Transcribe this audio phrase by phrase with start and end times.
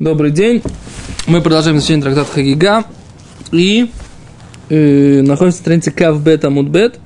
[0.00, 0.62] Добрый день.
[1.26, 2.84] Мы продолжаем изучение трактата Хагига.
[3.50, 3.90] И
[4.68, 7.00] э, находимся на странице Кавбет Амудбет.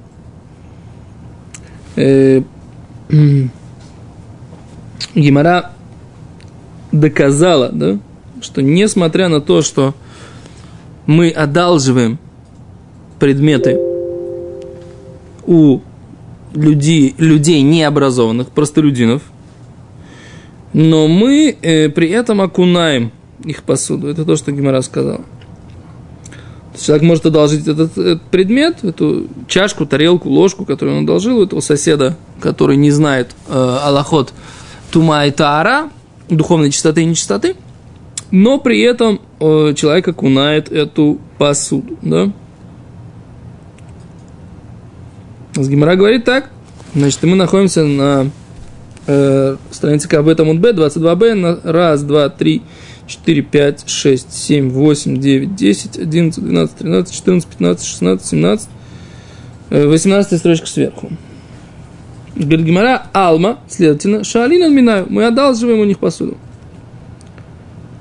[1.96, 2.42] Э,
[5.14, 5.70] Гимара
[6.92, 7.98] доказала, да,
[8.42, 9.94] что несмотря на то, что
[11.06, 12.18] мы одалживаем
[13.18, 13.78] предметы
[15.46, 15.80] у
[16.52, 19.22] людей, людей необразованных, простолюдинов,
[20.72, 23.12] но мы э, при этом окунаем
[23.44, 24.08] их посуду.
[24.08, 25.20] Это то, что Гимара сказал.
[26.80, 31.60] Человек может одолжить этот, этот предмет, эту чашку, тарелку, ложку, которую он одолжил у этого
[31.60, 34.32] соседа, который не знает э, Аллахот
[34.90, 35.90] Тума и Таара,
[36.30, 37.56] духовной чистоты и нечистоты,
[38.30, 41.98] но при этом э, человек окунает эту посуду.
[42.00, 42.32] Да?
[45.54, 46.48] Гимара говорит так.
[46.94, 48.30] Значит, мы находимся на
[49.06, 52.62] э, страница КБ Тамут Б, 22Б, на раз, два, три,
[53.06, 58.68] четыре, пять, шесть, семь, восемь, девять, десять, одиннадцать, двенадцать, тринадцать, четырнадцать, пятнадцать, шестнадцать, семнадцать,
[59.70, 61.10] э, восемнадцатая строчка сверху.
[62.34, 66.38] Говорит Гимара, Алма, следовательно, Шаалин Минаю, мы одалживаем у них посуду.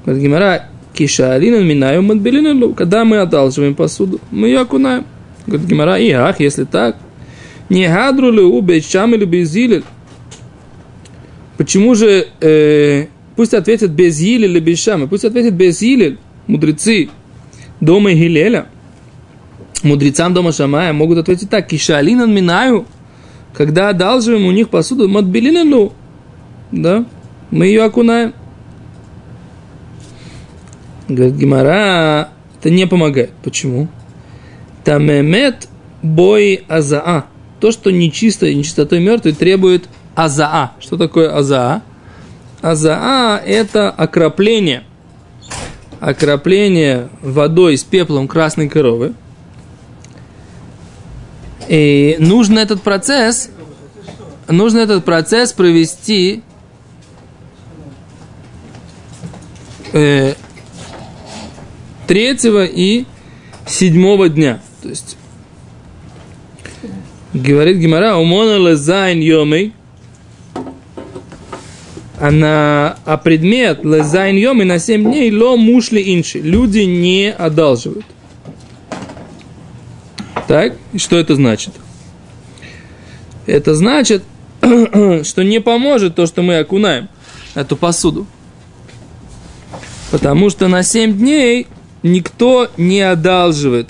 [0.06, 5.06] Говорит Гимара, Кишаалин Минаю Мадбелин когда мы одалживаем посуду, мы ее окунаем.
[5.48, 6.98] И ах, если так,
[7.70, 9.84] не гадрулю у бейчам или безилель,
[11.62, 17.10] Почему же э, пусть ответят без или без Шама, пусть ответят без Иль, мудрецы
[17.80, 18.66] дома Гилеля,
[19.84, 22.88] мудрецам дома Шамая могут ответить так, кишалинан минаю,
[23.54, 25.94] когда одалживаем у них посуду, матбелинану,
[26.72, 27.06] да,
[27.52, 28.34] мы ее окунаем.
[31.08, 33.34] Говорит Гимара, это не помогает.
[33.44, 33.88] Почему?
[34.84, 35.68] Тамемет
[36.02, 37.28] бой азаа.
[37.60, 40.74] То, что нечисто нечистотой мертвый, требует азаа.
[40.80, 41.82] Что такое азаа?
[42.62, 44.84] Азаа– это окропление.
[46.00, 49.14] Окропление водой с пеплом красной коровы.
[51.68, 53.50] И нужно этот процесс,
[54.48, 56.44] нужно этот процесс провести
[59.94, 60.34] э,
[62.08, 63.06] третьего и
[63.66, 64.60] седьмого дня.
[64.82, 65.18] То есть,
[67.34, 69.74] говорит Гимара, умона лезайн йомей,
[72.22, 76.38] а, на, а предмет лезайн йом и на 7 дней ло мушли инши.
[76.38, 78.06] Люди не одалживают.
[80.48, 81.74] Так, и что это значит?
[83.48, 84.24] Это значит,
[84.62, 87.10] что не поможет то, что мы окунаем
[87.56, 88.28] эту посуду.
[90.12, 91.66] Потому что на 7 дней
[92.04, 93.90] никто не одалживает.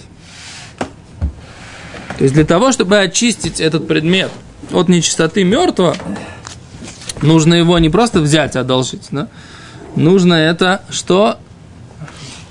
[2.17, 4.31] То есть для того, чтобы очистить этот предмет
[4.71, 5.97] от нечистоты мертвого,
[7.21, 9.27] Нужно его не просто взять, одолжить, да?
[9.95, 11.37] Нужно это что?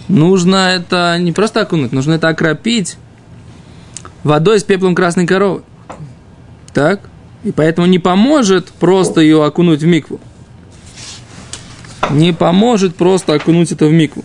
[0.08, 2.96] Нужно это не просто окунуть, нужно это окропить
[4.22, 5.62] водой с пеплом красной коровы.
[6.72, 7.00] Так?
[7.44, 10.20] И поэтому не поможет просто ее окунуть в микву.
[12.10, 14.24] Не поможет просто окунуть это в микву.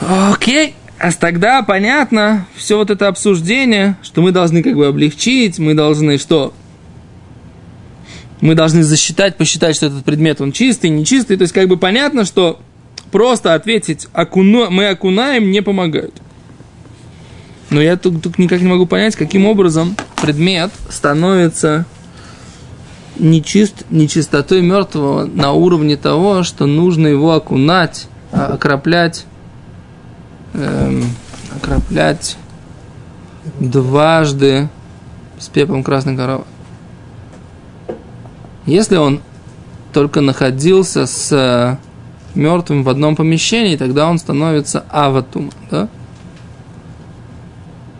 [0.00, 0.74] Окей.
[0.98, 6.16] А тогда понятно все вот это обсуждение, что мы должны как бы облегчить, мы должны
[6.16, 6.54] что?
[8.42, 11.36] Мы должны засчитать, посчитать, что этот предмет, он чистый, нечистый.
[11.36, 12.60] То есть, как бы понятно, что
[13.12, 16.12] просто ответить окуну, мы окунаем не помогает.
[17.70, 21.86] Но я тут, тут никак не могу понять, каким образом предмет становится
[23.16, 29.24] нечист, нечистотой мертвого на уровне того, что нужно его окунать, а, окроплять,
[30.54, 31.04] эм,
[31.56, 32.36] окроплять
[33.60, 34.68] дважды
[35.38, 36.44] с пеплом красной коровы.
[38.66, 39.20] Если он
[39.92, 41.76] только находился с э,
[42.34, 45.88] мертвым в одном помещении, тогда он становится аватум, да?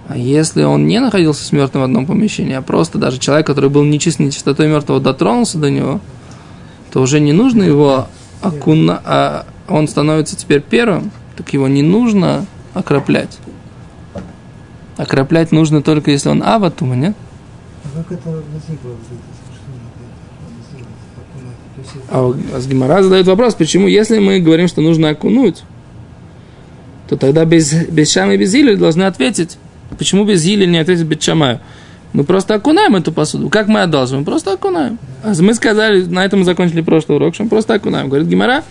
[0.08, 3.70] А если он не находился с мертвым в одном помещении, а просто даже человек, который
[3.70, 6.00] был нечист нечистотой мертвого, дотронулся до него,
[6.92, 8.08] то уже не нужно его
[8.42, 9.00] окуна...
[9.04, 13.38] а он становится теперь первым, так его не нужно окроплять.
[14.96, 17.16] Окроплять нужно только если он аватума, нет?
[17.84, 18.90] А как это возникло?
[22.08, 22.32] А
[22.66, 25.62] Гимара задает вопрос, почему, если мы говорим, что нужно окунуть,
[27.08, 29.58] то тогда без, без Шама и без Иля должны ответить.
[29.98, 31.60] Почему без Иля не ответить без Шамаю?
[32.12, 33.48] Мы просто окунаем эту посуду.
[33.48, 34.24] Как мы одалживаем?
[34.24, 34.98] Просто окунаем.
[35.22, 38.08] А мы сказали, на этом мы закончили прошлый урок, что мы просто окунаем.
[38.08, 38.64] Говорит Гимара,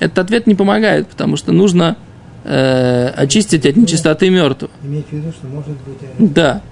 [0.00, 1.96] этот ответ не помогает, потому что нужно
[2.44, 4.72] э, очистить от нечистоты мертвого.
[4.82, 5.98] Иметь в виду, что может быть...
[6.02, 6.62] Э, да.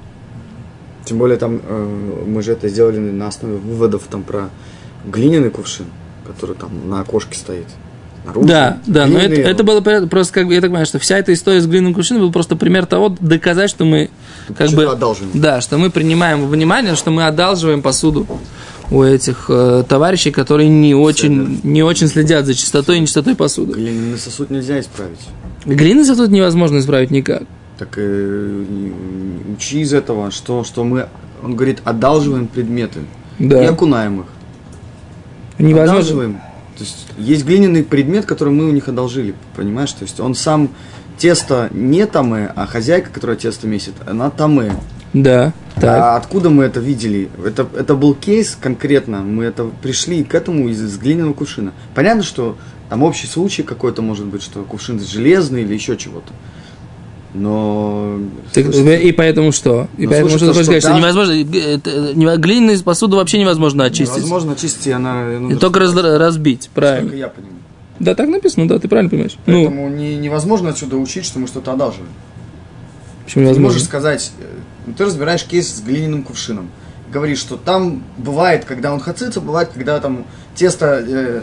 [1.04, 4.50] Тем более там э, мы же это сделали на основе выводов там про
[5.06, 5.86] глиняный кувшин.
[6.26, 7.66] который там на окошке стоит.
[8.24, 10.98] Наружный, Да, да, но это, глиняный, это было просто как бы, я так понимаю, что
[10.98, 14.10] вся эта история с глиняным кувшином был просто пример того, доказать, что мы
[14.58, 15.30] как бы, одалживаем.
[15.40, 18.26] да, что мы принимаем во внимание, что мы одалживаем посуду
[18.90, 23.74] у этих э, товарищей, которые не очень, не очень следят за чистотой и нечистотой посуды.
[23.74, 25.20] Глиняный сосуд нельзя исправить.
[26.04, 27.44] За тут невозможно исправить никак.
[27.78, 28.64] Так э,
[29.56, 31.08] учи из этого, что, что мы,
[31.42, 33.00] он говорит, одалживаем предметы
[33.38, 33.62] Да.
[33.62, 34.26] и окунаем их.
[35.58, 35.98] Невозможно.
[35.98, 36.40] Одалживаем.
[36.76, 39.92] То есть есть глиняный предмет, который мы у них одолжили, понимаешь?
[39.92, 40.70] То есть он сам
[41.16, 44.72] тесто не тамэ, а хозяйка, которая тесто месит, она тамэ.
[45.14, 45.84] Да, так.
[45.84, 47.30] А откуда мы это видели?
[47.42, 51.72] Это, это был кейс конкретно, мы это пришли к этому из, из глиняного кувшина.
[51.94, 52.58] Понятно, что
[52.90, 56.32] там общий случай какой-то может быть, что кувшин железный или еще чего-то.
[57.38, 58.18] Но...
[58.52, 59.88] Так, и поэтому что?
[59.98, 60.98] И Ну, поэтому слушай, что ты что сказать, что да.
[60.98, 64.16] невозможно, э, глиняную посуду вообще невозможно очистить.
[64.16, 65.24] Невозможно очистить, и она...
[65.38, 67.08] ну, И только раз- разбить, правильно.
[67.10, 67.56] Только я понимаю.
[67.98, 69.36] Да, так написано, да, ты правильно понимаешь.
[69.46, 72.08] Ну, Поэтому не, невозможно отсюда учить, что мы что-то одалживаем.
[73.24, 73.68] почему Ты не невозможно?
[73.68, 74.44] можешь сказать, э,
[74.86, 76.70] ну, ты разбираешь кейс с глиняным кувшином.
[77.12, 80.24] Говоришь, что там бывает, когда он хацица, бывает, когда там
[80.54, 81.42] тесто, э,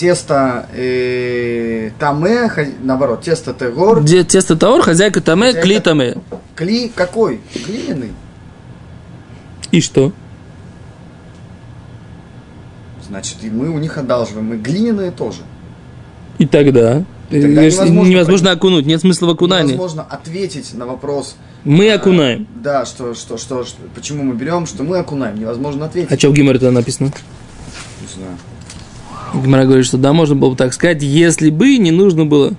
[0.00, 2.50] тесто э, таме,
[2.82, 6.14] наоборот, тесто тегор, Где тесто таор, хозяйка таме, Хозяйка- кли таме.
[6.56, 7.40] кли какой?
[7.66, 8.12] Глиняный.
[9.72, 10.12] И что?
[13.06, 15.40] Значит, и мы у них одалживаем, мы глиняные тоже.
[16.38, 17.04] И тогда?
[17.28, 19.74] И тогда Э, невозможно невозможно окунуть, нет смысла в окунании.
[19.74, 21.36] Невозможно ответить на вопрос.
[21.64, 22.46] Мы э, окунаем.
[22.54, 25.38] Да, что, что, что, что- почему мы берем, что мы окунаем.
[25.38, 26.10] Невозможно ответить.
[26.10, 27.12] А что в Гимаре тогда написано?
[28.00, 28.36] Не знаю.
[29.33, 32.53] Гимара говорит, что да, можно было бы так сказать, если бы не нужно было.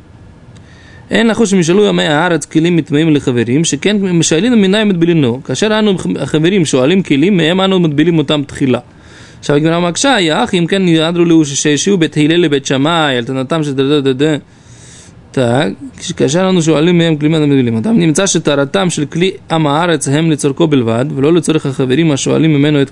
[1.11, 5.41] אין לחוש שמשאלו ימי הארץ כלים מטמאים לחברים, שכן משאלים מנין מטבילינו.
[5.45, 8.79] כאשר אנו החברים שואלים כלים, מהם אנו מטבילים אותם תחילה.
[9.39, 13.63] עכשיו הגמרא מקשה, יאח, אם כן יעדרו לו שהשיעו בית הלל לבית שמאי, על טענתם
[13.63, 14.37] של דה דה דה.
[15.33, 15.73] Так,
[16.17, 20.67] כאשר אנו שואלים מהם כלים המטבילים אותם, נמצא שטהרתם של כלי עם הארץ הם לצורכו
[20.67, 22.91] בלבד, ולא לצורך החברים השואלים ממנו את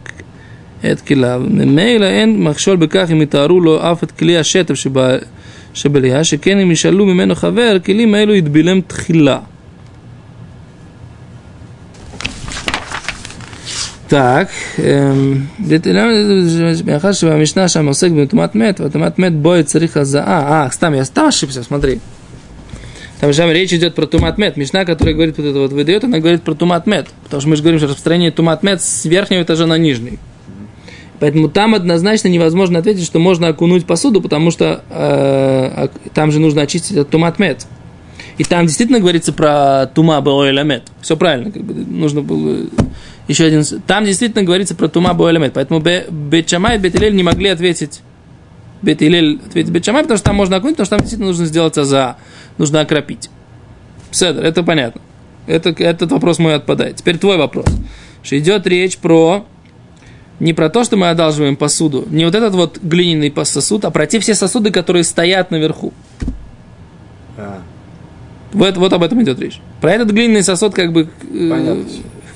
[0.93, 1.43] את כליו.
[1.51, 5.17] ממילא אין מכשול בכך אם יתארו לו אף את כלי השטף שבה,
[5.75, 9.39] שבליה, שכן אם ישאלו ממנו חבר, כלים אלו יטבילם תחילה.
[14.09, 15.47] Так, эм,
[16.87, 21.29] מאחר שבמשנה שם עוסק בטומאת מת, וטומאת מת בו צריך הזעה, а, סתם, я там
[21.29, 21.99] ошибся, смотри.
[23.21, 24.57] Там же речь идет про тумат мет.
[24.57, 27.07] Мишна, которая говорит вот это вот выдает, она говорит про тумат мет.
[27.23, 30.19] Потому что мы же говорим, что распространение тумат мет с верхнего этажа на нижний.
[31.20, 36.62] Поэтому там однозначно невозможно ответить, что можно окунуть посуду, потому что э, там же нужно
[36.62, 37.66] очистить от тумат мет.
[38.38, 40.22] И там действительно говорится про тума
[40.64, 40.84] мет.
[41.02, 42.68] Все правильно, как бы нужно было
[43.28, 43.64] еще один.
[43.86, 45.52] Там действительно говорится про тума мет.
[45.54, 48.02] Поэтому Бе- Бет-Шамай и Бет-Илель не могли ответить
[48.82, 51.46] Бет Илель ответить Бет Шамай, потому что там можно окунуть, потому что там действительно нужно
[51.46, 52.16] сделать за,
[52.58, 53.30] нужно окропить.
[54.12, 55.02] Седер, это понятно.
[55.48, 56.96] Это, этот вопрос мой отпадает.
[56.98, 57.66] Теперь твой вопрос.
[58.30, 59.46] Идет речь про
[60.40, 64.08] не про то, что мы одалживаем посуду, не вот этот вот глиняный сосуд, а про
[64.08, 65.94] те все сосуды, которые стоят наверху.
[67.38, 67.62] А,
[68.54, 69.60] Вот, вот об этом идет речь.
[69.82, 71.84] Про этот глиняный сосуд, как бы, э,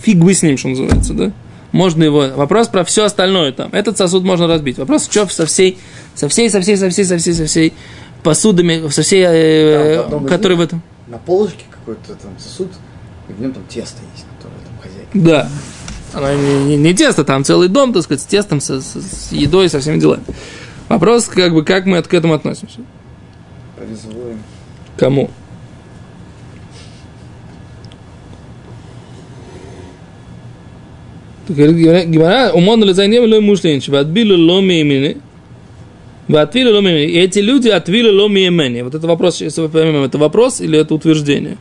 [0.01, 1.31] фиг бы с ним, что называется, да?
[1.71, 2.27] Можно его...
[2.35, 3.69] Вопрос про все остальное там.
[3.71, 4.77] Этот сосуд можно разбить.
[4.77, 5.79] Вопрос, что со всей,
[6.13, 7.73] со всей, со всей, со всей, со всей, со всей
[8.21, 10.83] посудами, со всей, э, Да, которые в этом...
[11.07, 12.69] на полочке какой-то там сосуд,
[13.27, 15.09] и в нем там тесто есть, которое там хозяйка.
[15.13, 15.49] Да.
[16.13, 19.31] Оно не, не- не тесто, там целый дом, так сказать, с тестом, со- с, с
[19.31, 20.23] едой, со всеми делами.
[20.89, 22.79] Вопрос, как бы, как мы к этому относимся?
[23.75, 24.13] Повезло.
[24.97, 25.29] Кому?
[31.49, 31.75] Говорит
[32.07, 35.17] Гимара- умон лезайнем ло мушлинч, ватбилу ло мимини,
[36.29, 37.07] ватвилу ло мимини.
[37.11, 38.81] И эти люди отвили ло мимени.
[38.81, 41.57] Вот это вопрос, если вы поймем, это вопрос или это утверждение?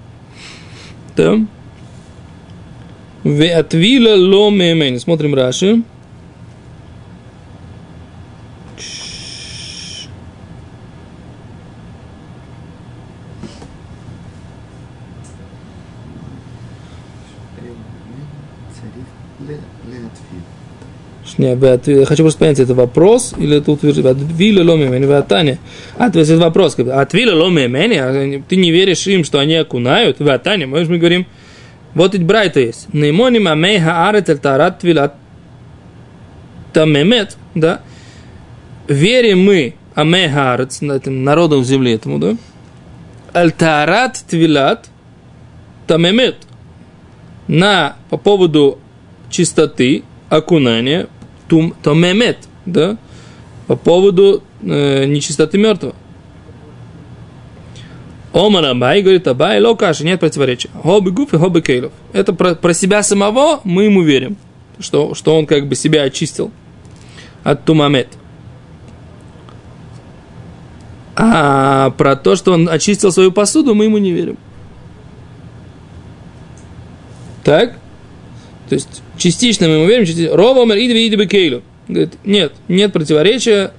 [1.16, 1.38] Да?
[3.24, 4.98] Ватвила ло мимени.
[4.98, 5.82] Смотрим Раши.
[21.38, 24.12] Не, я хочу просто понять, это вопрос или это утверждение?
[24.12, 25.58] Отвили ломимени, ватане.
[25.96, 26.78] А, то есть это вопрос.
[26.78, 30.20] Отвили ломимени, а ты не веришь им, что они окунают?
[30.20, 31.26] Ватане, мы же мы говорим,
[31.94, 32.92] вот ведь брайта есть.
[32.92, 35.14] Неймоним амейха арет тарат твилат
[36.72, 37.80] тамемет, да?
[38.88, 42.36] Верим мы амейха арет, этим народом земли этому, да?
[43.32, 44.88] Альтарат твилат
[45.86, 46.36] тамемет.
[47.48, 48.78] На, по поводу
[49.28, 51.08] чистоты, окунания,
[51.48, 52.96] тум, томемет, да,
[53.66, 55.94] по поводу э, нечистоты мертвого.
[58.32, 60.70] Омар Абай говорит, Абай, локаши, нет противоречия.
[60.82, 61.92] Хобби гуф и хобби кейлов.
[62.12, 64.36] Это про, про себя самого мы ему верим,
[64.78, 66.50] что, что он как бы себя очистил
[67.44, 68.08] от тумамет.
[71.14, 74.38] А про то, что он очистил свою посуду, мы ему не верим.
[77.44, 77.76] Так?
[78.68, 80.34] То есть частично мы ему верим, частично.
[80.34, 81.62] Рова умер идви идви кейлу.
[81.86, 83.72] Говорит, нет, нет противоречия,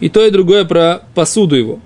[0.00, 1.80] и то, и другое про посуду его.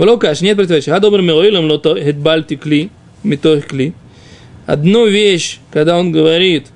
[0.00, 0.94] Волокаш, нет противоречия.
[0.94, 2.88] Адобр милоилам лото хедбальти кли,
[3.22, 3.92] митох кли.
[4.64, 6.68] Одну вещь, когда он говорит,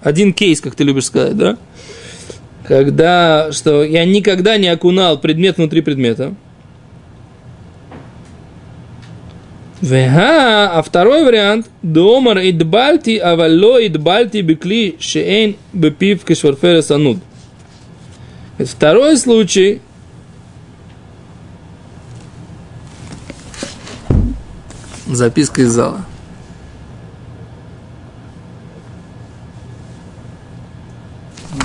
[0.00, 1.56] один кейс, как ты любишь сказать, да?
[2.62, 6.36] Когда, что я никогда не окунал предмет внутри предмета.
[9.80, 17.18] Вега, а второй вариант, домар идбальти, авало идбальти бекли шеэн бепив кешварфера сануд.
[18.60, 19.80] Второй случай,
[25.14, 26.04] записка из зала.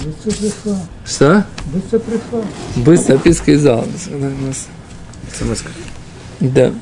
[0.03, 0.79] Быстро пришла.
[1.06, 1.46] Что?
[1.74, 2.44] Быстро пришла.
[2.75, 3.86] Быстро записка из зала.
[5.34, 5.63] смс
[6.39, 6.74] Да.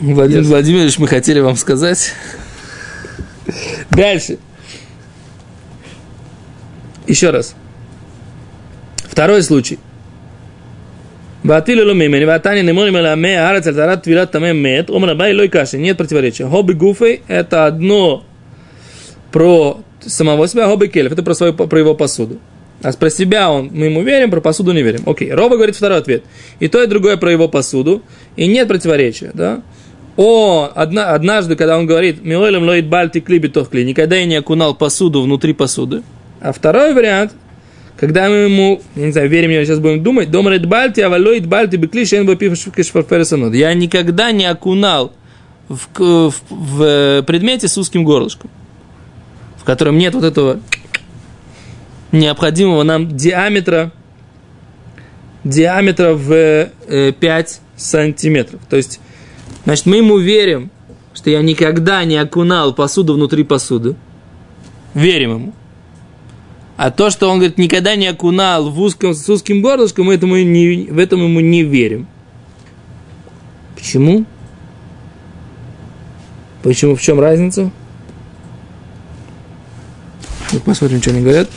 [0.00, 0.46] Владимир yes.
[0.46, 2.12] Владимирович, мы хотели вам сказать.
[3.90, 4.38] Дальше.
[7.06, 7.54] Еще раз.
[9.08, 9.78] Второй случай.
[11.46, 15.78] Ватили ломимени, ватани не можем ме арец альтарат твилат тамем мет, омра бай лой каши,
[15.78, 16.46] нет противоречия.
[16.46, 18.24] Хобби гуфей– это одно
[19.30, 22.38] про самого себя, хобби келев– это про, свою, про его посуду.
[22.82, 25.02] А про себя он, мы ему верим, про посуду не верим.
[25.06, 26.24] Окей, Роба говорит второй ответ.
[26.58, 28.02] И то, и другое про его посуду,
[28.34, 29.62] и нет противоречия, да?
[30.16, 34.74] О, одна, однажды, когда он говорит, «Милойлем лоид бальти кли кли», никогда я не окунал
[34.74, 36.02] посуду внутри посуды.
[36.40, 37.32] А второй вариант–
[37.96, 41.76] когда мы ему, я не знаю, верим, я сейчас будем думать, домрет бальти, авалоид бальти,
[41.76, 42.26] бекли, шен
[43.54, 45.12] Я никогда не окунал
[45.68, 48.50] в, в, в предмете с узким горлышком,
[49.56, 50.60] в котором нет вот этого
[52.12, 53.92] необходимого нам диаметра,
[55.42, 57.44] диаметра в 5 э,
[57.76, 58.60] сантиметров.
[58.68, 59.00] То есть,
[59.64, 60.70] значит, мы ему верим,
[61.14, 63.96] что я никогда не окунал посуду внутри посуды.
[64.94, 65.52] Верим ему.
[66.76, 70.88] А то, что он, говорит, никогда не окунал в узком, с узким горлышком, этому не,
[70.90, 72.06] в этом ему не верим.
[73.74, 74.26] Почему?
[76.62, 76.96] Почему?
[76.96, 77.70] В чем разница?
[80.52, 81.48] Ну, посмотрим, что они говорят.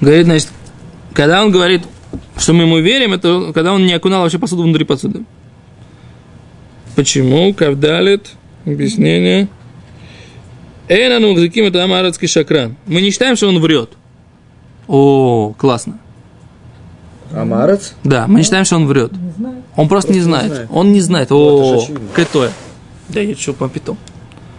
[0.00, 0.48] Говорит, значит,
[1.14, 1.82] когда он говорит,
[2.36, 5.24] что мы ему верим, это когда он не окунал вообще посуду внутри посуды.
[6.96, 7.52] Почему?
[7.54, 8.30] Кавдалит.
[8.66, 9.48] Объяснение.
[10.88, 12.76] Эйна нухзиким это амарадский шакран.
[12.86, 13.90] Мы не считаем, что он врет.
[14.88, 15.98] О, классно.
[17.32, 17.94] Амарец?
[18.02, 19.12] Да, мы не считаем, что он врет.
[19.76, 20.48] Он просто, просто не, знает.
[20.48, 20.70] не знает.
[20.72, 21.32] Он не знает.
[21.32, 22.50] О, кэтоя.
[23.08, 23.96] Да нет, что попитом.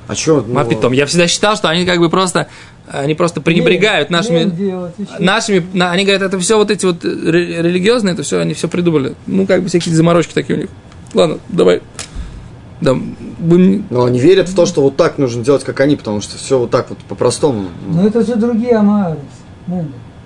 [0.08, 0.42] А что?
[0.42, 0.54] Ну...
[0.54, 0.94] Мапитом.
[0.94, 2.48] Я всегда считал, что они как бы просто
[2.92, 6.86] они просто пренебрегают нет, нашими, нет делать, нашими, на, они говорят, это все вот эти
[6.86, 9.16] вот религиозные, это все, они все придумали.
[9.28, 10.70] Ну, как бы всякие заморочки такие у них.
[11.14, 11.82] Ладно, давай.
[12.82, 12.96] Да,
[13.40, 13.86] будем...
[13.90, 16.58] Но они верят в то, что вот так нужно делать, как они, потому что все
[16.58, 17.70] вот так вот по-простому.
[17.88, 19.20] Но это же другие амарис.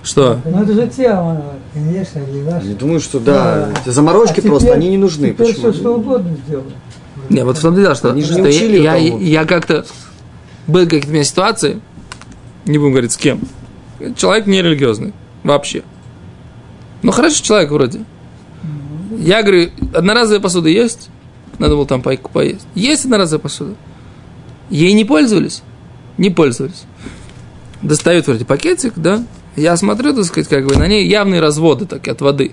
[0.01, 0.39] Что?
[0.45, 1.43] Ну это же те амарис.
[1.73, 2.67] Конечно, не наши.
[2.67, 3.91] Я думаю, что да, да.
[3.91, 5.31] заморочки а просто, они не нужны.
[5.31, 5.71] Теперь Почему?
[5.71, 6.73] все что угодно сделать.
[7.29, 9.85] Не, вот в том дело, что, они же что не учили я, я, я как-то
[10.67, 11.81] был какие-то у меня ситуации,
[12.65, 13.41] не будем говорить с кем.
[14.15, 15.13] Человек нерелигиозный.
[15.43, 15.83] Вообще.
[17.01, 18.01] Ну, хороший человек вроде.
[19.17, 21.09] Я говорю, одноразовая посуда есть?
[21.59, 22.67] Надо было там пайку поесть.
[22.75, 23.75] Есть одноразовая посуда?
[24.69, 25.61] Ей не пользовались?
[26.17, 26.83] Не пользовались.
[27.81, 29.23] Достают вроде пакетик, да?
[29.55, 32.51] Я смотрю, так сказать, как бы на ней явные разводы так от воды.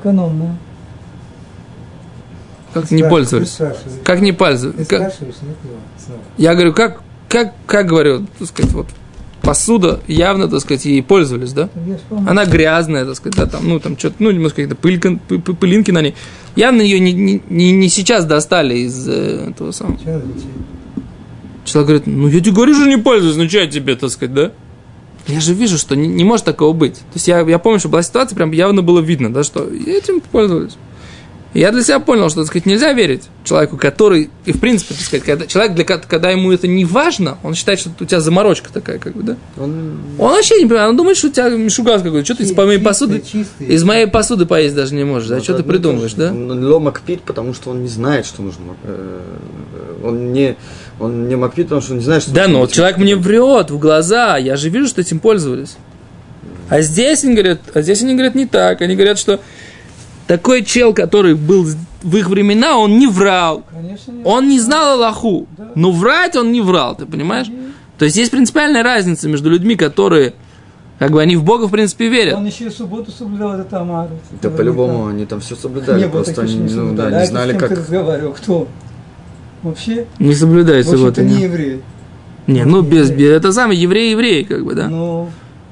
[0.00, 0.56] Экономно.
[2.72, 3.58] Как не пользовались?
[4.04, 4.88] Как не пользовались?
[4.88, 5.14] Как...
[6.36, 7.02] Я говорю, как,
[7.34, 8.86] как, как говорю, так сказать, вот
[9.42, 11.68] посуда явно, так сказать, ей пользовались, да?
[12.26, 15.18] Она грязная, так сказать, да, там, ну, там что-то, ну, немножко какие-то пылька,
[15.58, 16.14] пылинки на ней.
[16.54, 19.98] Явно ее не, не, не сейчас достали из э, этого самого.
[21.64, 24.34] Человек говорит, ну, я тебе говорю, что не пользуюсь, ну, что я тебе, так сказать,
[24.34, 24.52] да?
[25.26, 26.94] Я же вижу, что не, не может такого быть.
[26.94, 30.20] То есть я, я помню, что была ситуация, прям явно было видно, да, что этим
[30.20, 30.76] пользовались.
[31.54, 34.94] И я для себя понял, что, так сказать, нельзя верить человеку, который, и в принципе,
[34.94, 38.04] так сказать, когда, человек, для, ко- когда ему это не важно, он считает, что у
[38.04, 39.36] тебя заморочка такая, как бы, да?
[39.56, 42.52] Он Он вообще не понимает, он думает, что у тебя мишугаз какой-то, что ты из
[42.56, 43.66] моей посуды, чистый.
[43.68, 45.40] из моей посуды поесть даже не можешь, да?
[45.40, 46.30] Что ты то придумываешь, да?
[46.32, 48.62] Он ло макпит, потому что он не знает, что нужно.
[48.82, 49.20] э,
[50.02, 50.56] Он не,
[50.98, 53.78] он не макпит, потому что он не знает, что Да, но человек мне врет в
[53.78, 55.76] глаза, я же вижу, что этим пользовались.
[56.68, 58.80] А здесь они говорят, а здесь они говорят не так.
[58.80, 59.38] Они говорят, что
[60.26, 61.66] такой чел, который был
[62.02, 63.64] в их времена, он не врал.
[63.70, 64.12] Конечно.
[64.24, 65.46] Он не знал Аллаху.
[65.56, 65.70] Да.
[65.74, 67.46] Но врать он не врал, ты понимаешь?
[67.98, 70.34] То есть есть принципиальная разница между людьми, которые,
[70.98, 72.34] как бы, они в Бога, в принципе, верят.
[72.36, 74.10] Он еще и субботу соблюдал, это Тамара.
[74.42, 77.26] Да по-любому они там все соблюдали, Не просто они не ну, да, А не это
[77.26, 77.70] знали, как...
[77.70, 78.32] разговаривал?
[78.32, 78.68] Кто?
[79.62, 80.06] Вообще?
[80.18, 81.22] Не общем-то, субботу.
[81.22, 81.82] не Не, еврей.
[82.46, 84.88] не, ну, без, без- это самый еврей-еврей, как бы, да.
[84.88, 85.30] Ну,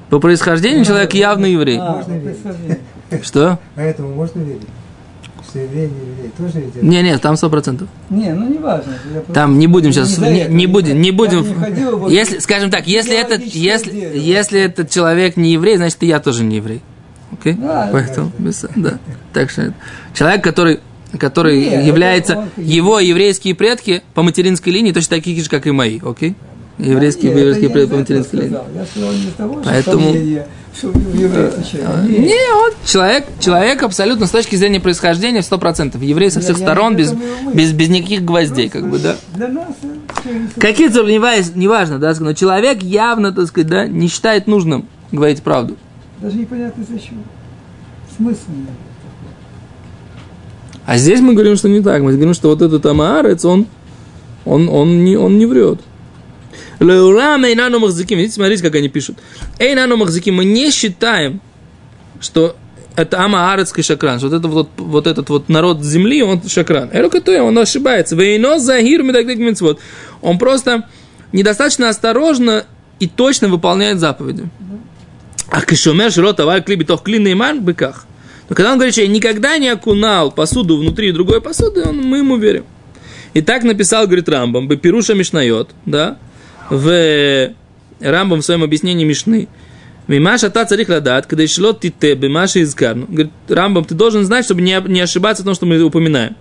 [0.09, 1.79] По происхождению человек явно еврей.
[1.79, 2.77] а, ну.
[3.23, 3.59] Что?
[3.77, 4.63] А этому можно верить?
[5.49, 6.85] Что еврей, не еврей, тоже это?
[6.87, 7.89] Не, не, там сто процентов.
[8.11, 8.93] Не, ну не важно.
[9.13, 10.53] Просто- Там не будем сейчас, не, это.
[10.53, 11.47] не будем, не будем.
[11.47, 14.15] не ходил Если, скажем так, если этот, если, дерево.
[14.15, 16.81] если этот человек не еврей, значит и я тоже не еврей.
[17.33, 17.55] Окей?
[17.55, 18.99] Да, Поэтому, без- да.
[19.33, 19.75] Так что
[20.15, 20.81] человек, который,
[21.19, 25.71] который Нет, является, он- его еврейские предки по материнской линии точно такие же, как и
[25.73, 26.05] мои, окей?
[26.31, 28.57] Еврейские, Нет, это еврейские я предки по не материнской это линии.
[28.57, 28.67] сказал.
[28.75, 30.13] Я сказал не из того, что Поэтому-.
[32.09, 36.01] Не, он человек, человек абсолютно с точки зрения происхождения сто процентов.
[36.03, 37.13] Еврей со всех сторон, без,
[37.53, 39.17] без, без никаких гвоздей, как бы, да.
[40.59, 44.47] Какие то не, важ- не важно, да, но человек явно, так сказать, да, не считает
[44.47, 45.77] нужным говорить правду.
[46.21, 47.23] Даже непонятно зачем.
[48.17, 48.39] Смысл.
[50.87, 52.03] А здесь мы говорим, что не так.
[52.03, 53.67] Мы говорим, что вот этот Амаарец, он,
[54.45, 55.81] он, он, не, он не врет.
[56.83, 58.19] Леурам эйнану махзаким.
[58.19, 59.19] Видите, смотрите, как они пишут.
[59.59, 60.37] Эйнану махзаким.
[60.37, 61.41] Мы не считаем,
[62.21, 62.57] что
[62.97, 66.91] это Амаарецкий шакран, вот, это вот, вот этот вот народ земли, он шакран.
[66.93, 68.17] Эрукатуя, он ошибается.
[68.17, 69.81] Вейно захир митцвот.
[70.21, 70.89] Он просто
[71.33, 72.67] недостаточно осторожно
[73.01, 74.45] и точно выполняет заповеди.
[75.51, 78.07] А кишумер широт аваль кли битох кли нейман быках.
[78.49, 82.19] Но когда он говорит, что я никогда не окунал посуду внутри другой посуды, он, мы
[82.19, 82.65] ему верим.
[83.35, 86.19] И так написал, говорит Рамбам, Бепируша Мишнает, да,
[86.71, 87.51] в
[88.01, 89.49] Рамбам в своем объяснении Мишны.
[90.09, 93.07] Мимаша та царих ладат, когда шло тите бимаша изгарну.
[93.07, 96.37] Говорит, Рамбам, ты должен знать, чтобы не, ошибаться в том, что мы упоминаем.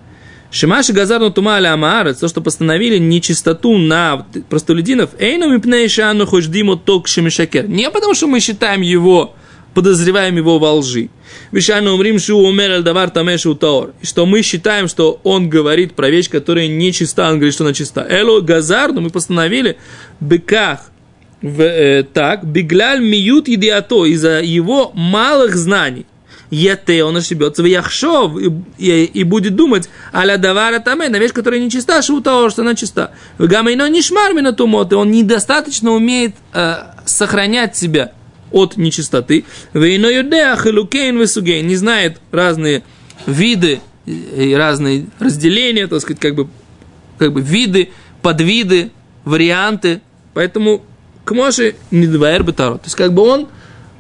[0.52, 7.08] Шимаши газарну тума аля амаарец, то, что постановили нечистоту на простолюдинов, эйну мипнейшану хождимо ток
[7.08, 7.70] шемишакер.
[7.70, 9.34] Не потому, что мы считаем его,
[9.74, 11.10] подозреваем его во лжи.
[11.52, 13.94] Вишану умрим шу умер аль давар тамешу таор.
[14.02, 18.06] Что мы считаем, что он говорит про вещь, которая нечиста, он говорит, что она чиста.
[18.10, 19.78] Эло газарну мы постановили
[20.20, 20.92] быках,
[21.42, 26.06] в, э, так, бигляль миют идиато, из-за его малых знаний.
[26.52, 31.32] Ете, он ошибется в Яхшов и, и, и будет думать аля давара таме, на вещь,
[31.32, 33.12] которая нечиста, шутао, что она чиста.
[33.38, 38.12] В гамайно не шмар минатумот, и он недостаточно умеет э, сохранять себя
[38.52, 39.46] от нечистоты.
[39.74, 42.84] Не знает разные
[43.26, 46.48] виды и разные разделения, так сказать, как бы,
[47.18, 47.90] как бы виды,
[48.22, 48.92] подвиды,
[49.26, 50.02] варианты.
[50.34, 50.84] Поэтому
[51.24, 52.76] к Моше не двоер бетаро.
[52.76, 53.48] То есть, как бы он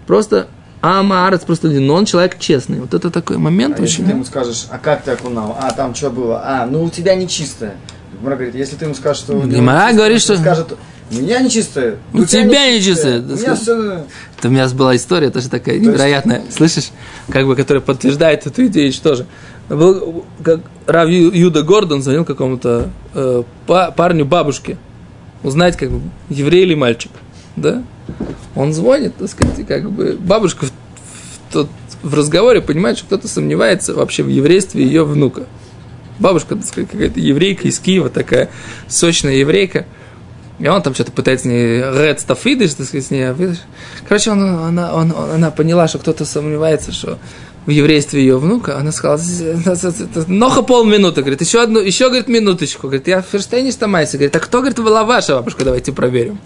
[0.08, 0.48] просто
[0.82, 2.80] Амаарец просто один, но он человек честный.
[2.80, 4.06] Вот это такой момент А если очень.
[4.06, 5.56] ты ему скажешь, а как ты окунал?
[5.60, 6.42] А, там что было?
[6.44, 7.76] А, ну у тебя нечистое.
[8.20, 9.34] Гмара говорит, если ты ему скажешь, что...
[9.34, 10.74] нечистое, говорит, он что- Скажет,
[11.12, 11.98] у меня нечистое.
[12.14, 13.22] У тебя нечистое.
[13.22, 14.06] У меня все...
[14.42, 16.42] Это у меня была история тоже такая есть- невероятная.
[16.50, 16.90] Слышишь?
[17.30, 19.28] Как бы, которая подтверждает эту идею, что же.
[19.70, 24.80] Был, как Рав Юда Гордон звонил какому-то э, па- парню бабушке.
[25.44, 27.12] Узнать, как бы, еврей или мальчик.
[27.56, 27.84] Да?
[28.56, 31.70] Он звонит, так сказать, как бы бабушка в, в тот-
[32.02, 35.44] в разговоре понимает, что кто-то сомневается вообще в еврействе ее внука.
[36.18, 38.50] Бабушка, так сказать, какая-то еврейка из Киева, такая
[38.88, 39.86] сочная еврейка.
[40.62, 43.32] И он там что-то пытается с ней ред стафидыш, так сказать, с ней.
[43.34, 43.62] видишь?
[44.08, 47.18] Короче, он, она, он- он- она поняла, что кто-то сомневается, что
[47.66, 48.78] в еврействе ее внука.
[48.78, 49.20] Она сказала,
[50.28, 52.88] ноха полминуты, говорит, еще одну, еще, говорит, минуточку.
[52.88, 54.18] Говорит, я ферштейниш тамайся.
[54.18, 55.64] Говорит, а кто, говорит, была ваша бабушка?
[55.66, 56.40] Давайте проверим.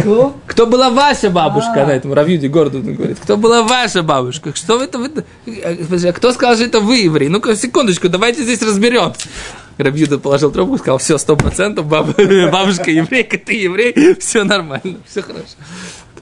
[0.00, 0.36] Кто?
[0.46, 1.74] Кто была ваша бабушка?
[1.76, 1.82] А.
[1.84, 3.18] Она этому Равьюде Гордону говорит.
[3.22, 4.52] Кто была ваша бабушка?
[4.54, 4.98] Что вы это...
[4.98, 5.10] Вы,
[5.46, 7.28] э, а кто сказал, что это вы еврей?
[7.28, 9.20] Ну-ка, секундочку, давайте здесь разберемся.
[9.78, 15.22] Равьюда положил трубку и сказал, все, сто процентов, бабушка еврейка, ты еврей, все нормально, все
[15.22, 15.54] хорошо.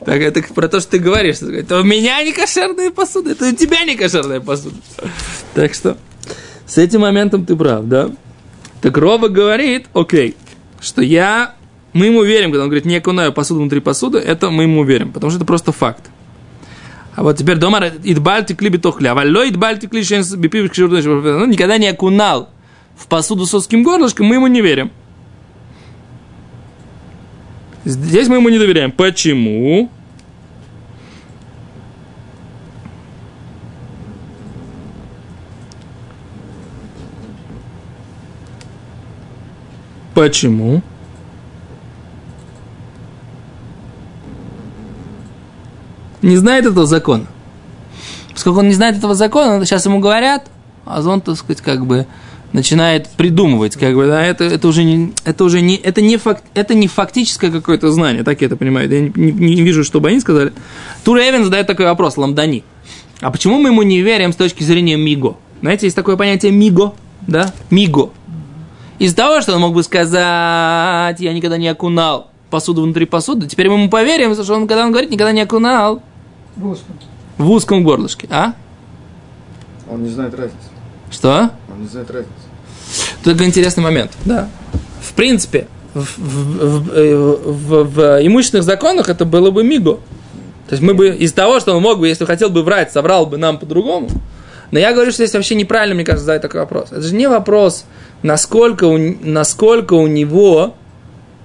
[0.04, 1.36] Так, это про то, что ты говоришь.
[1.36, 4.76] что Это у меня не кошерная посуда, это у тебя не кошерная посуда.
[5.54, 5.96] Так что
[6.66, 8.10] с этим моментом ты прав, да?
[8.82, 10.36] Так Рова говорит, окей,
[10.80, 11.54] что я,
[11.94, 15.12] мы ему верим, когда он говорит, не окунаю посуду внутри посуды, это мы ему верим,
[15.12, 16.10] потому что это просто факт.
[17.14, 19.06] А вот теперь дома идбальти кли битохли.
[19.06, 22.50] А валло идбальти кли шен бипивик Ну, никогда не окунал
[22.96, 24.90] в посуду с узким горлышком, мы ему не верим.
[27.84, 28.90] Здесь мы ему не доверяем.
[28.90, 29.90] Почему?
[40.14, 40.82] Почему?
[46.22, 47.26] Не знает этого закона.
[48.32, 50.50] Поскольку он не знает этого закона, сейчас ему говорят,
[50.84, 52.06] а он, так сказать, как бы
[52.52, 56.44] начинает придумывать, как бы, да, это, это уже не, это уже не, это не, факт,
[56.54, 60.08] это не фактическое какое-то знание, так я это понимаю, я не, не, не вижу, чтобы
[60.08, 60.52] они сказали.
[61.04, 62.64] Тур Эвен задает такой вопрос, Ламдани,
[63.20, 65.36] а почему мы ему не верим с точки зрения Миго?
[65.60, 66.94] Знаете, есть такое понятие Миго,
[67.26, 68.10] да, Миго.
[68.98, 73.68] Из-за того, что он мог бы сказать, я никогда не окунал посуду внутри посуды, теперь
[73.68, 76.02] мы ему поверим, что он, когда он говорит, никогда не окунал
[76.56, 76.96] В узком.
[77.36, 78.54] в узком горлышке, а?
[79.90, 80.68] Он не знает разницы.
[81.10, 81.50] Что?
[81.76, 82.32] Он не знает разницы.
[83.22, 84.48] Тут интересный момент, да.
[85.02, 89.96] В принципе, в, в- в- э, в- имущественных законах это было бы миго.
[90.68, 93.26] То есть мы бы из того, что он мог бы, если хотел бы врать, соврал
[93.26, 94.08] бы нам по-другому.
[94.72, 96.90] Но я говорю, что здесь вообще неправильно, мне кажется, задать такой вопрос.
[96.90, 97.84] Это же не вопрос,
[98.22, 100.74] насколько у, насколько у него,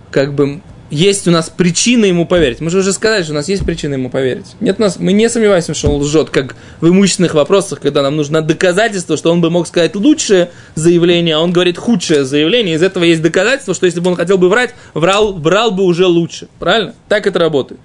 [0.10, 2.60] как бы, есть у нас причина ему поверить.
[2.60, 4.46] Мы же уже сказали, что у нас есть причина ему поверить.
[4.60, 8.42] Нет, нас, мы не сомневаемся, что он лжет, как в имущественных вопросах, когда нам нужно
[8.42, 12.76] доказательство, что он бы мог сказать лучшее заявление, а он говорит худшее заявление.
[12.76, 16.06] Из этого есть доказательство, что если бы он хотел бы врать, врал, врал бы уже
[16.06, 16.50] лучше.
[16.60, 16.94] Правильно?
[17.08, 17.80] Так это работает.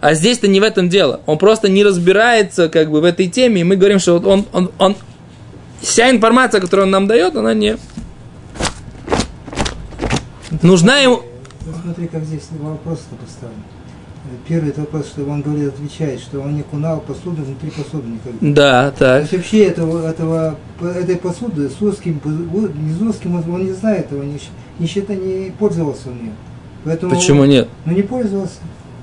[0.00, 1.20] А здесь-то не в этом дело.
[1.26, 4.46] Он просто не разбирается как бы в этой теме, и мы говорим, что вот он,
[4.52, 4.96] он, он
[5.82, 7.76] вся информация, которую он нам дает, она не
[10.62, 11.22] нужна ему.
[11.68, 13.62] Ну, смотри, как здесь вопрос-то поставлен.
[14.24, 18.08] Э, Первый это вопрос, что он говорит, отвечает, что он не кунал посуду внутри посуды
[18.08, 18.38] никогда.
[18.40, 19.20] Да, То так.
[19.22, 24.06] есть вообще этого, этого, этой посуды с узким, не с узким, он- он не знает
[24.06, 26.32] этого, не, щ- не, считай, не пользовался он ее.
[26.84, 27.68] Поэтому, Почему нет?
[27.84, 28.54] Ну не пользовался.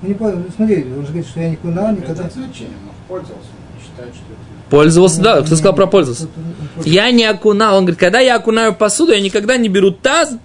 [0.01, 0.49] Ну не пользовался.
[0.49, 2.23] Ну, смотри, он же говорит, что я не кунал никогда.
[2.25, 4.69] Это значение, может, пользовался, он не считает, что это...
[4.69, 6.28] Пользовался, да, Ну, кто сказал про он пользовался.
[6.84, 7.78] Я не окунал.
[7.78, 10.36] Он говорит, когда я окунаю посуду, я никогда не беру таз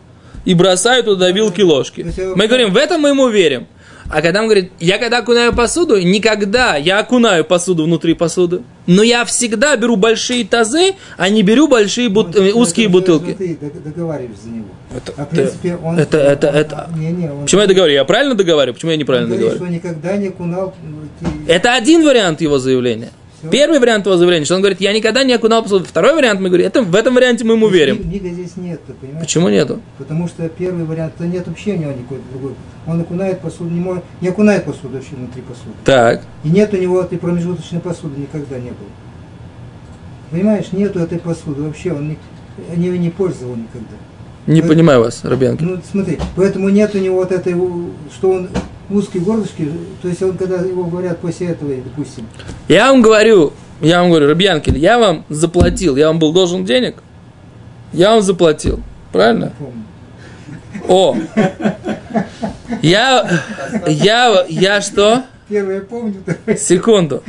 [0.44, 2.06] и бросаю туда вилки ложки.
[2.36, 3.66] Мы говорим, в этом мы ему верим.
[4.12, 9.04] А когда он говорит, я когда окунаю посуду, никогда я окунаю посуду внутри посуды, но
[9.04, 13.34] я всегда беру большие тазы, а не беру большие бут- Он- узкие это- бутылки.
[13.34, 14.64] Ты дог- договариваешься за него.
[14.96, 15.96] Это, А в принципе он...
[15.96, 17.92] это, это, это- Не, не, он, Почему я договорю?
[17.92, 18.74] Я правильно договариваю?
[18.74, 19.80] Почему я он неправильно говорит, договариваю?
[19.80, 20.74] что никогда не кунал...
[20.82, 23.10] ну, Это один вариант его заявления.
[23.50, 25.84] Первый вариант его заявления, что он говорит, я никогда не окунал посуду.
[25.84, 28.08] Второй вариант, мы говорим, это, в этом варианте мы ему верим.
[28.10, 29.20] Мига здесь нет, понимаешь?
[29.20, 29.80] Почему нету?
[29.98, 32.54] Потому что первый вариант, то нет вообще у него никакой другой.
[32.86, 35.72] Он окунает посуду, не, может, не окунает посуду вообще внутри посуды.
[35.84, 36.22] Так.
[36.44, 38.90] И нет у него этой промежуточной посуды никогда не было.
[40.30, 42.16] Понимаешь, нету этой посуды вообще, он не,
[42.76, 43.96] не, не пользовал никогда.
[44.46, 45.64] Не Вы- понимаю вас, Рабенко.
[45.64, 47.54] Ну, смотри, поэтому нет у него вот этой,
[48.14, 48.48] что он
[48.90, 49.68] в узкой горлышке,
[50.02, 52.26] то есть он, когда его говорят после этого, допустим,
[52.68, 56.96] Я вам говорю, я вам говорю, Рабьянкель, я вам заплатил, я вам был должен денег,
[57.92, 58.80] я вам заплатил.
[59.12, 59.52] Правильно?
[59.58, 59.84] помню,
[60.88, 61.16] О!
[62.82, 63.28] Я,
[63.86, 65.24] я, я что?
[65.48, 66.22] первое помню,
[66.56, 67.22] Секунду.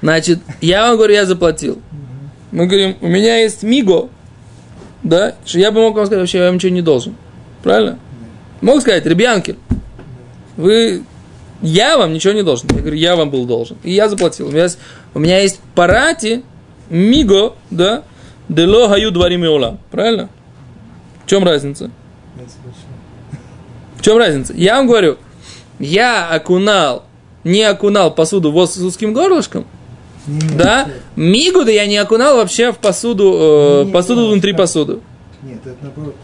[0.00, 1.80] Значит, я вам говорю, я заплатил.
[2.52, 4.08] Мы говорим, у меня есть Миго,
[5.02, 7.16] да, что я бы мог вам сказать, вообще я вам ничего не должен.
[7.62, 7.98] Правильно?
[8.60, 9.56] Мог сказать, Ребянкель,
[10.56, 11.02] вы,
[11.62, 12.68] я вам ничего не должен.
[12.72, 13.76] Я говорю, я вам был должен.
[13.82, 14.48] И я заплатил.
[14.48, 14.78] У меня есть,
[15.14, 16.42] у меня есть парати,
[16.90, 18.02] Миго, да,
[18.48, 19.78] дело хаю дворим.
[19.90, 20.28] Правильно?
[21.24, 21.90] В чем разница?
[23.96, 24.52] В чем разница?
[24.52, 25.16] Я вам говорю,
[25.78, 27.04] я окунал,
[27.42, 29.66] не окунал посуду в с узким горлышком,
[30.26, 30.88] Не, да?
[31.16, 34.58] Мигу да я не окунал вообще в посуду, э, Не, посуду не, внутри да.
[34.58, 34.98] посуды.
[35.42, 36.14] Нет, это наоборот.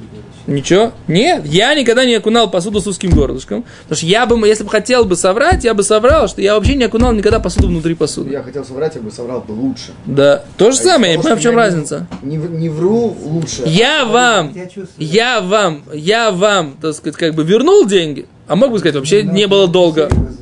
[0.50, 0.92] Ничего?
[1.06, 3.64] Нет, я никогда не окунал посуду с узким горлышком.
[3.82, 6.74] Потому что я бы, если бы хотел бы соврать, я бы соврал, что я вообще
[6.74, 8.30] не окунал никогда посуду внутри посуды.
[8.30, 9.92] Я хотел соврать, я бы соврал бы лучше.
[10.06, 12.06] Да, то же А самое, я понимаю, в чем разница.
[12.22, 13.62] Не, не вру лучше.
[13.66, 14.52] Я вам,
[14.98, 18.96] Я я вам, я вам, так сказать, как бы вернул деньги, а мог бы сказать,
[18.96, 20.40] вообще не было не будем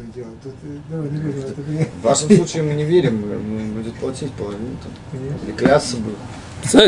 [2.01, 3.23] в вашем случае мы не верим,
[3.75, 4.77] будет платить половину.
[5.45, 6.13] Или клясться бы.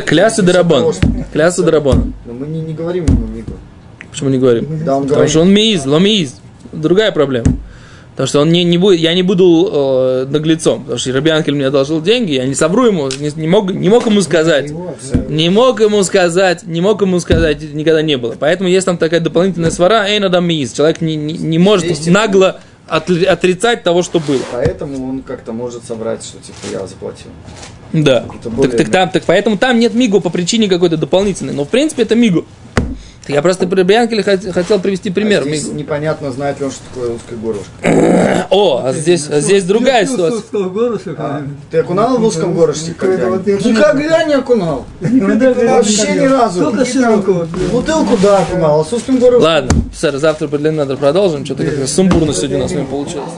[0.07, 0.95] Клясу дарабон.
[1.33, 2.13] Клясу дарабон.
[2.27, 3.53] Но мы не, не говорим ему Мику.
[4.11, 4.67] Почему не говорим?
[4.85, 5.31] Да, он Потому говорит.
[5.31, 6.35] что он мииз, ломииз.
[6.73, 7.47] Другая проблема.
[8.11, 10.81] Потому что он не, не будет, я не буду э, наглецом.
[10.81, 14.05] Потому что Рабианкель мне одолжил деньги, я не совру ему, не, не мог, не мог
[14.07, 14.71] ему сказать.
[15.29, 18.35] Не мог ему сказать, не мог ему сказать, никогда не было.
[18.39, 20.73] Поэтому есть там такая дополнительная свара, эй, надо мииз.
[20.73, 24.43] Человек не, не, не может Есть нагло отрицать того, что было.
[24.53, 27.31] Поэтому он как-то может собрать, что типа я заплатил.
[27.93, 28.25] Да.
[28.43, 31.55] Так, так там, так поэтому там нет мигу по причине какой-то дополнительной.
[31.55, 32.45] Но в принципе это мигу.
[33.29, 35.43] Я просто при Бьянкеле хот- хотел привести пример.
[35.43, 35.79] А здесь мигу.
[35.79, 38.47] непонятно, знает ли он, что такое узкое горлышко.
[38.51, 40.43] О, а здесь, а здесь другая ситуация.
[41.17, 43.65] А, ты окунал в узком горлышке Никто этого когда-нибудь?
[43.67, 44.85] не Никогда не окунал.
[45.01, 46.65] Вообще ни разу.
[46.65, 47.47] Только широко.
[47.71, 51.45] Бутылку, да, окунал, а с узким горлышком Ладно, сэр, завтра, блин, надо продолжим.
[51.45, 53.31] Что-то как-то сумбурно сегодня у нас с вами получилось.